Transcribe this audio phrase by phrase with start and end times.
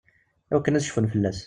[0.51, 1.39] Iwakken ad cfun fell-as.